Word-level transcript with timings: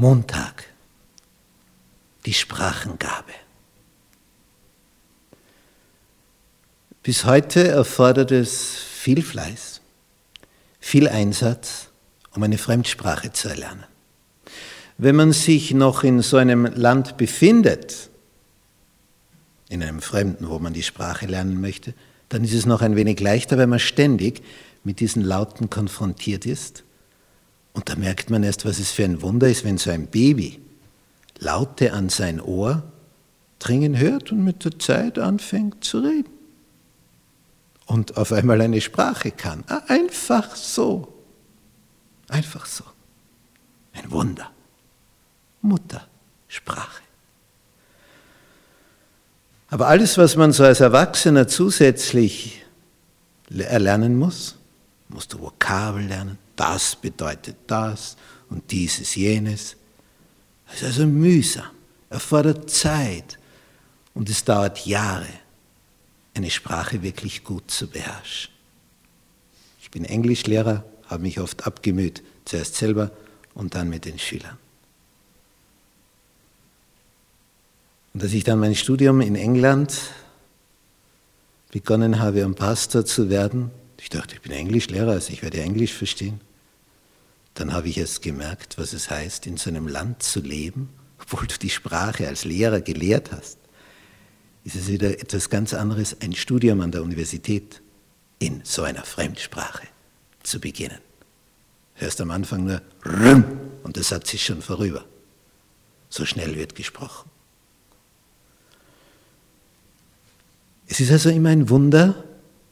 Montag, 0.00 0.62
die 2.24 2.32
Sprachengabe. 2.32 3.32
Bis 7.02 7.24
heute 7.24 7.66
erfordert 7.66 8.30
es 8.30 8.76
viel 8.76 9.22
Fleiß, 9.22 9.80
viel 10.78 11.08
Einsatz, 11.08 11.88
um 12.32 12.44
eine 12.44 12.58
Fremdsprache 12.58 13.32
zu 13.32 13.48
erlernen. 13.48 13.82
Wenn 14.98 15.16
man 15.16 15.32
sich 15.32 15.74
noch 15.74 16.04
in 16.04 16.22
so 16.22 16.36
einem 16.36 16.66
Land 16.66 17.16
befindet, 17.16 18.08
in 19.68 19.82
einem 19.82 20.00
Fremden, 20.00 20.48
wo 20.48 20.60
man 20.60 20.74
die 20.74 20.84
Sprache 20.84 21.26
lernen 21.26 21.60
möchte, 21.60 21.92
dann 22.28 22.44
ist 22.44 22.54
es 22.54 22.66
noch 22.66 22.82
ein 22.82 22.94
wenig 22.94 23.18
leichter, 23.18 23.58
weil 23.58 23.66
man 23.66 23.80
ständig 23.80 24.44
mit 24.84 25.00
diesen 25.00 25.24
Lauten 25.24 25.70
konfrontiert 25.70 26.46
ist 26.46 26.84
und 27.72 27.88
da 27.88 27.96
merkt 27.96 28.30
man 28.30 28.42
erst, 28.42 28.64
was 28.64 28.78
es 28.78 28.90
für 28.90 29.04
ein 29.04 29.22
Wunder 29.22 29.48
ist, 29.48 29.64
wenn 29.64 29.78
so 29.78 29.90
ein 29.90 30.06
Baby 30.06 30.60
Laute 31.38 31.92
an 31.92 32.08
sein 32.08 32.40
Ohr 32.40 32.82
dringen 33.58 33.98
hört 33.98 34.32
und 34.32 34.44
mit 34.44 34.64
der 34.64 34.78
Zeit 34.78 35.18
anfängt 35.18 35.84
zu 35.84 36.00
reden. 36.00 36.30
Und 37.86 38.16
auf 38.16 38.32
einmal 38.32 38.60
eine 38.60 38.80
Sprache 38.80 39.30
kann. 39.30 39.64
Ah, 39.68 39.82
einfach 39.88 40.54
so. 40.54 41.14
Einfach 42.28 42.66
so. 42.66 42.84
Ein 43.94 44.10
Wunder. 44.10 44.50
Muttersprache. 45.62 47.02
Aber 49.70 49.88
alles, 49.88 50.18
was 50.18 50.36
man 50.36 50.52
so 50.52 50.64
als 50.64 50.80
Erwachsener 50.80 51.46
zusätzlich 51.46 52.64
erlernen 53.50 54.18
muss, 54.18 54.56
musst 55.08 55.32
du 55.32 55.40
Vokabel 55.40 56.04
lernen, 56.04 56.38
das 56.58 56.96
bedeutet 56.96 57.56
das 57.66 58.16
und 58.50 58.70
dieses 58.70 59.14
jenes. 59.14 59.76
Es 60.68 60.82
ist 60.82 60.84
also 60.84 61.06
mühsam, 61.06 61.70
erfordert 62.10 62.68
Zeit 62.68 63.38
und 64.14 64.28
es 64.28 64.44
dauert 64.44 64.84
Jahre, 64.84 65.28
eine 66.34 66.50
Sprache 66.50 67.02
wirklich 67.02 67.44
gut 67.44 67.70
zu 67.70 67.86
beherrschen. 67.86 68.50
Ich 69.80 69.90
bin 69.90 70.04
Englischlehrer, 70.04 70.84
habe 71.06 71.22
mich 71.22 71.40
oft 71.40 71.66
abgemüht, 71.66 72.22
zuerst 72.44 72.74
selber 72.74 73.10
und 73.54 73.74
dann 73.74 73.88
mit 73.88 74.04
den 74.04 74.18
Schülern. 74.18 74.58
Und 78.14 78.22
als 78.22 78.32
ich 78.32 78.44
dann 78.44 78.58
mein 78.58 78.74
Studium 78.74 79.20
in 79.20 79.36
England 79.36 79.96
begonnen 81.70 82.18
habe, 82.18 82.44
um 82.44 82.54
Pastor 82.54 83.04
zu 83.04 83.30
werden, 83.30 83.70
ich 84.00 84.08
dachte, 84.08 84.34
ich 84.34 84.40
bin 84.40 84.52
Englischlehrer, 84.52 85.12
also 85.12 85.32
ich 85.32 85.42
werde 85.42 85.60
Englisch 85.60 85.92
verstehen. 85.92 86.40
Dann 87.58 87.72
habe 87.72 87.88
ich 87.88 87.98
es 87.98 88.20
gemerkt, 88.20 88.78
was 88.78 88.92
es 88.92 89.10
heißt, 89.10 89.48
in 89.48 89.56
so 89.56 89.68
einem 89.68 89.88
Land 89.88 90.22
zu 90.22 90.38
leben, 90.38 90.90
obwohl 91.20 91.48
du 91.48 91.58
die 91.58 91.70
Sprache 91.70 92.28
als 92.28 92.44
Lehrer 92.44 92.80
gelehrt 92.80 93.32
hast. 93.32 93.58
Ist 94.62 94.76
es 94.76 94.86
wieder 94.86 95.20
etwas 95.20 95.50
ganz 95.50 95.74
anderes, 95.74 96.16
ein 96.20 96.34
Studium 96.34 96.80
an 96.82 96.92
der 96.92 97.02
Universität 97.02 97.82
in 98.38 98.60
so 98.62 98.84
einer 98.84 99.02
Fremdsprache 99.02 99.88
zu 100.44 100.60
beginnen. 100.60 101.00
Hörst 101.94 102.20
am 102.20 102.30
Anfang 102.30 102.64
nur 102.64 102.80
Rüm 103.04 103.44
und 103.82 103.96
der 103.96 104.04
Satz 104.04 104.32
ist 104.34 104.42
schon 104.42 104.62
vorüber. 104.62 105.04
So 106.10 106.24
schnell 106.26 106.54
wird 106.54 106.76
gesprochen. 106.76 107.28
Es 110.86 111.00
ist 111.00 111.10
also 111.10 111.28
immer 111.30 111.48
ein 111.48 111.68
Wunder, 111.70 112.22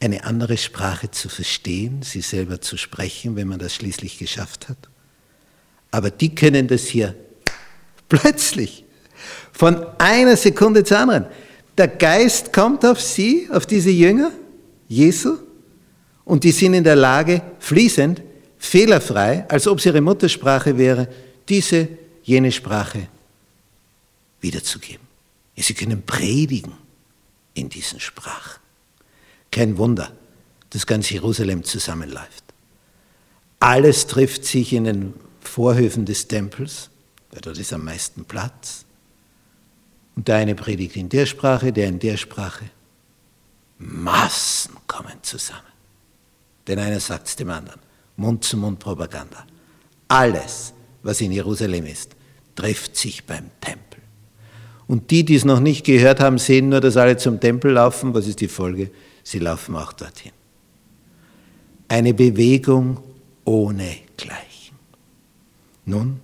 eine 0.00 0.24
andere 0.24 0.56
Sprache 0.56 1.10
zu 1.10 1.28
verstehen, 1.28 2.02
sie 2.02 2.20
selber 2.20 2.60
zu 2.60 2.76
sprechen, 2.76 3.36
wenn 3.36 3.48
man 3.48 3.58
das 3.58 3.74
schließlich 3.74 4.18
geschafft 4.18 4.68
hat. 4.68 4.76
Aber 5.90 6.10
die 6.10 6.34
können 6.34 6.68
das 6.68 6.86
hier 6.86 7.14
plötzlich, 8.08 8.84
von 9.52 9.84
einer 9.98 10.36
Sekunde 10.36 10.84
zur 10.84 10.98
anderen. 10.98 11.26
Der 11.76 11.88
Geist 11.88 12.52
kommt 12.52 12.84
auf 12.84 13.00
sie, 13.00 13.48
auf 13.50 13.66
diese 13.66 13.90
Jünger, 13.90 14.30
Jesu, 14.88 15.38
und 16.24 16.44
die 16.44 16.52
sind 16.52 16.74
in 16.74 16.84
der 16.84 16.96
Lage, 16.96 17.42
fließend, 17.58 18.22
fehlerfrei, 18.58 19.46
als 19.48 19.66
ob 19.66 19.78
es 19.78 19.86
ihre 19.86 20.00
Muttersprache 20.00 20.76
wäre, 20.76 21.08
diese, 21.48 21.88
jene 22.22 22.52
Sprache 22.52 23.08
wiederzugeben. 24.40 25.06
Sie 25.56 25.74
können 25.74 26.02
predigen 26.02 26.72
in 27.54 27.68
diesen 27.68 27.98
Sprachen. 27.98 28.60
Kein 29.50 29.78
Wunder, 29.78 30.12
dass 30.70 30.86
ganz 30.86 31.10
Jerusalem 31.10 31.64
zusammenläuft. 31.64 32.44
Alles 33.60 34.06
trifft 34.06 34.44
sich 34.44 34.72
in 34.72 34.84
den 34.84 35.14
Vorhöfen 35.40 36.04
des 36.04 36.28
Tempels, 36.28 36.90
weil 37.30 37.40
dort 37.40 37.58
ist 37.58 37.72
am 37.72 37.84
meisten 37.84 38.24
Platz. 38.24 38.84
Und 40.14 40.28
der 40.28 40.36
eine 40.36 40.54
predigt 40.54 40.96
in 40.96 41.08
der 41.08 41.26
Sprache, 41.26 41.72
der 41.72 41.88
in 41.88 41.98
der 41.98 42.16
Sprache. 42.16 42.66
Massen 43.78 44.76
kommen 44.86 45.18
zusammen. 45.22 45.62
Denn 46.66 46.78
einer 46.78 47.00
sagt 47.00 47.28
es 47.28 47.36
dem 47.36 47.50
anderen. 47.50 47.80
Mund-zu-Mund-Propaganda. 48.16 49.46
Alles, 50.08 50.74
was 51.02 51.20
in 51.20 51.32
Jerusalem 51.32 51.86
ist, 51.86 52.16
trifft 52.56 52.96
sich 52.96 53.24
beim 53.24 53.50
Tempel. 53.60 54.00
Und 54.88 55.10
die, 55.10 55.24
die 55.24 55.36
es 55.36 55.44
noch 55.44 55.60
nicht 55.60 55.84
gehört 55.84 56.18
haben, 56.18 56.38
sehen 56.38 56.70
nur, 56.70 56.80
dass 56.80 56.96
alle 56.96 57.16
zum 57.16 57.40
Tempel 57.40 57.72
laufen. 57.72 58.14
Was 58.14 58.26
ist 58.26 58.40
die 58.40 58.48
Folge? 58.48 58.90
Sie 59.28 59.38
laufen 59.38 59.76
auch 59.76 59.92
dorthin. 59.92 60.32
Eine 61.88 62.14
Bewegung 62.14 63.02
ohne 63.44 63.96
Gleichen. 64.16 64.76
Nun, 65.84 66.20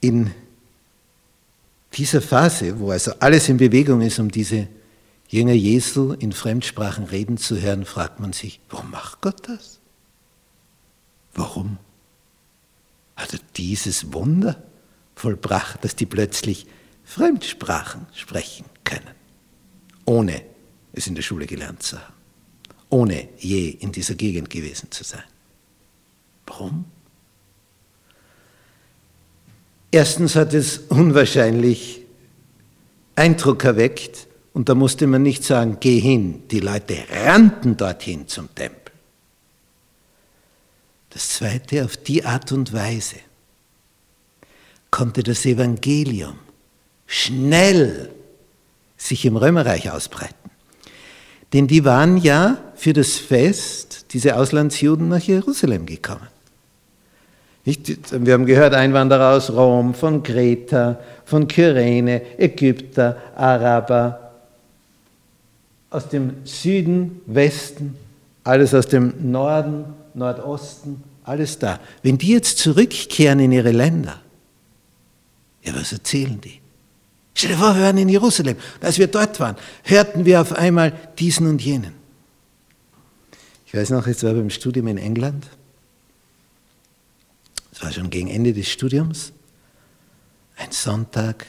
in 0.00 0.30
dieser 1.92 2.22
Phase, 2.22 2.78
wo 2.78 2.90
also 2.90 3.12
alles 3.20 3.48
in 3.48 3.58
Bewegung 3.58 4.00
ist, 4.00 4.18
um 4.18 4.30
diese 4.30 4.68
Jünger 5.28 5.52
Jesu 5.52 6.12
in 6.12 6.32
Fremdsprachen 6.32 7.04
reden 7.04 7.36
zu 7.36 7.60
hören, 7.60 7.84
fragt 7.84 8.18
man 8.20 8.32
sich, 8.32 8.60
warum 8.70 8.90
macht 8.90 9.20
Gott 9.20 9.48
das? 9.48 9.78
Warum 11.34 11.78
hat 13.16 13.34
er 13.34 13.40
dieses 13.56 14.12
Wunder 14.12 14.62
vollbracht, 15.14 15.84
dass 15.84 15.94
die 15.94 16.06
plötzlich 16.06 16.66
Fremdsprachen 17.04 18.06
sprechen 18.14 18.64
können, 18.84 19.14
ohne 20.06 20.49
es 20.92 21.06
in 21.06 21.14
der 21.14 21.22
Schule 21.22 21.46
gelernt 21.46 21.82
zu 21.82 21.98
haben, 21.98 22.14
ohne 22.88 23.28
je 23.38 23.70
in 23.70 23.92
dieser 23.92 24.14
Gegend 24.14 24.50
gewesen 24.50 24.90
zu 24.90 25.04
sein. 25.04 25.24
Warum? 26.46 26.84
Erstens 29.90 30.36
hat 30.36 30.54
es 30.54 30.78
unwahrscheinlich 30.88 32.02
Eindruck 33.16 33.64
erweckt 33.64 34.28
und 34.52 34.68
da 34.68 34.74
musste 34.74 35.06
man 35.06 35.22
nicht 35.22 35.44
sagen, 35.44 35.78
geh 35.80 36.00
hin, 36.00 36.44
die 36.48 36.60
Leute 36.60 36.96
rannten 37.10 37.76
dorthin 37.76 38.28
zum 38.28 38.54
Tempel. 38.54 38.92
Das 41.10 41.28
Zweite, 41.30 41.84
auf 41.84 41.96
die 41.96 42.24
Art 42.24 42.52
und 42.52 42.72
Weise 42.72 43.16
konnte 44.90 45.22
das 45.22 45.44
Evangelium 45.44 46.38
schnell 47.06 48.10
sich 48.96 49.24
im 49.24 49.36
Römerreich 49.36 49.90
ausbreiten. 49.90 50.49
Denn 51.52 51.66
die 51.66 51.84
waren 51.84 52.16
ja 52.16 52.58
für 52.76 52.92
das 52.92 53.16
Fest, 53.16 54.06
diese 54.12 54.36
Auslandsjuden, 54.36 55.08
nach 55.08 55.20
Jerusalem 55.20 55.86
gekommen. 55.86 56.28
Wir 57.64 58.34
haben 58.34 58.46
gehört, 58.46 58.74
Einwanderer 58.74 59.36
aus 59.36 59.50
Rom, 59.50 59.94
von 59.94 60.22
Kreta, 60.22 60.98
von 61.24 61.46
Kyrene, 61.46 62.38
Ägypter, 62.38 63.16
Araber, 63.36 64.32
aus 65.90 66.08
dem 66.08 66.36
Süden, 66.44 67.20
Westen, 67.26 67.96
alles 68.44 68.72
aus 68.72 68.86
dem 68.86 69.12
Norden, 69.30 69.84
Nordosten, 70.14 71.02
alles 71.24 71.58
da. 71.58 71.80
Wenn 72.02 72.16
die 72.16 72.32
jetzt 72.32 72.58
zurückkehren 72.58 73.40
in 73.40 73.52
ihre 73.52 73.72
Länder, 73.72 74.20
ja, 75.62 75.74
was 75.74 75.92
erzählen 75.92 76.40
die? 76.40 76.59
Stell 77.34 77.50
dir 77.50 77.56
vor, 77.56 77.74
wir 77.74 77.82
waren 77.82 77.98
in 77.98 78.08
Jerusalem. 78.08 78.56
Als 78.80 78.98
wir 78.98 79.06
dort 79.06 79.40
waren, 79.40 79.56
hörten 79.84 80.24
wir 80.24 80.40
auf 80.40 80.52
einmal 80.52 80.92
diesen 81.18 81.46
und 81.46 81.62
jenen. 81.62 81.94
Ich 83.66 83.74
weiß 83.74 83.90
noch, 83.90 84.06
es 84.06 84.22
war 84.24 84.34
beim 84.34 84.50
Studium 84.50 84.88
in 84.88 84.98
England. 84.98 85.46
Es 87.72 87.82
war 87.82 87.92
schon 87.92 88.10
gegen 88.10 88.28
Ende 88.28 88.52
des 88.52 88.68
Studiums. 88.68 89.32
Ein 90.56 90.72
Sonntag. 90.72 91.46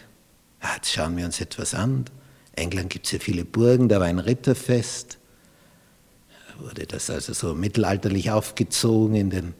Ja, 0.61 0.69
jetzt 0.75 0.91
schauen 0.91 1.17
wir 1.17 1.25
uns 1.25 1.41
etwas 1.41 1.73
an. 1.73 2.05
In 2.55 2.63
England 2.63 2.91
gibt 2.91 3.07
es 3.07 3.11
ja 3.13 3.19
viele 3.19 3.43
Burgen, 3.43 3.89
da 3.89 3.99
war 3.99 4.07
ein 4.07 4.19
Ritterfest. 4.19 5.17
Da 6.47 6.63
wurde 6.63 6.85
das 6.85 7.09
also 7.09 7.33
so 7.33 7.55
mittelalterlich 7.55 8.29
aufgezogen 8.31 9.15
in 9.15 9.29
den 9.29 9.53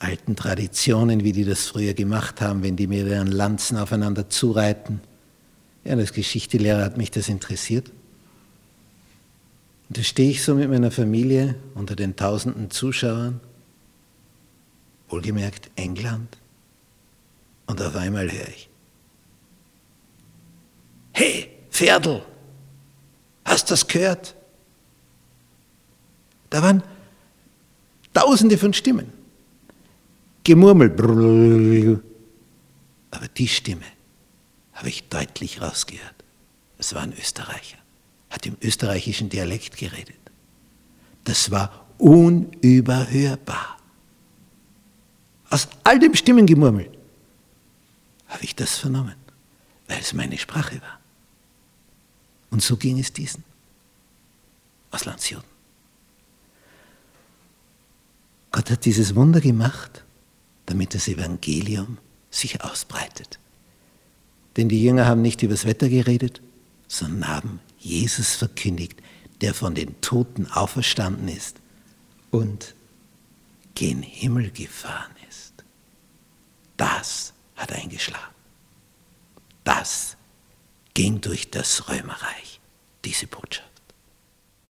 alten 0.00 0.34
Traditionen, 0.34 1.24
wie 1.24 1.32
die 1.32 1.44
das 1.44 1.66
früher 1.66 1.94
gemacht 1.94 2.40
haben, 2.40 2.62
wenn 2.62 2.74
die 2.74 2.86
mit 2.86 3.06
ihren 3.06 3.30
Lanzen 3.30 3.76
aufeinander 3.76 4.28
zureiten. 4.28 5.00
Ja, 5.84 5.94
als 5.94 6.12
Geschichtelehrer 6.12 6.82
hat 6.82 6.96
mich 6.96 7.10
das 7.10 7.28
interessiert. 7.28 7.90
Und 9.88 9.98
da 9.98 10.02
stehe 10.02 10.30
ich 10.30 10.42
so 10.42 10.54
mit 10.54 10.70
meiner 10.70 10.90
Familie 10.90 11.54
unter 11.74 11.96
den 11.96 12.16
tausenden 12.16 12.70
Zuschauern, 12.70 13.40
wohlgemerkt 15.08 15.70
England, 15.76 16.38
Und 17.66 17.80
auf 17.82 17.94
einmal 17.94 18.30
höre 18.30 18.48
ich, 18.48 18.68
hey, 21.12 21.50
Pferdl, 21.70 22.22
hast 23.44 23.70
das 23.70 23.86
gehört? 23.86 24.34
Da 26.48 26.62
waren 26.62 26.82
tausende 28.12 28.58
von 28.58 28.72
Stimmen. 28.72 29.19
Gemurmel. 30.44 32.02
Aber 33.10 33.28
die 33.28 33.48
Stimme 33.48 33.86
habe 34.72 34.88
ich 34.88 35.08
deutlich 35.08 35.60
rausgehört. 35.60 36.24
Es 36.78 36.94
war 36.94 37.02
ein 37.02 37.12
Österreicher, 37.12 37.76
hat 38.30 38.46
im 38.46 38.56
österreichischen 38.62 39.28
Dialekt 39.28 39.76
geredet. 39.76 40.16
Das 41.24 41.50
war 41.50 41.86
unüberhörbar. 41.98 43.78
Aus 45.50 45.68
all 45.84 45.98
dem 45.98 46.14
Stimmengemurmel 46.14 46.90
habe 48.28 48.44
ich 48.44 48.54
das 48.54 48.78
vernommen, 48.78 49.16
weil 49.88 49.98
es 49.98 50.12
meine 50.14 50.38
Sprache 50.38 50.80
war. 50.80 51.00
Und 52.50 52.62
so 52.62 52.76
ging 52.76 52.98
es 52.98 53.12
diesen 53.12 53.44
aus 54.90 55.04
Landsjuden. 55.04 55.48
Gott 58.52 58.70
hat 58.70 58.84
dieses 58.84 59.14
Wunder 59.14 59.40
gemacht, 59.40 60.04
damit 60.70 60.94
das 60.94 61.08
Evangelium 61.08 61.98
sich 62.30 62.62
ausbreitet. 62.62 63.40
Denn 64.56 64.68
die 64.68 64.82
Jünger 64.82 65.06
haben 65.06 65.20
nicht 65.20 65.42
über 65.42 65.54
das 65.54 65.64
Wetter 65.64 65.88
geredet, 65.88 66.40
sondern 66.86 67.28
haben 67.28 67.60
Jesus 67.78 68.36
verkündigt, 68.36 69.02
der 69.40 69.52
von 69.52 69.74
den 69.74 70.00
Toten 70.00 70.46
auferstanden 70.46 71.26
ist 71.26 71.56
und 72.30 72.76
gen 73.74 74.02
Himmel 74.02 74.52
gefahren 74.52 75.10
ist. 75.28 75.54
Das 76.76 77.32
hat 77.56 77.72
eingeschlagen. 77.72 78.34
Das 79.64 80.16
ging 80.94 81.20
durch 81.20 81.50
das 81.50 81.88
Römerreich, 81.88 82.60
diese 83.04 83.26
Botschaft. 83.26 83.69